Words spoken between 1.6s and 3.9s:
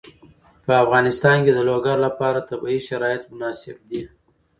لوگر لپاره طبیعي شرایط مناسب